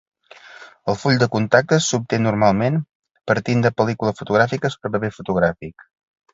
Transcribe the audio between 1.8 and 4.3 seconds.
s'obté normalment partint de pel·lícula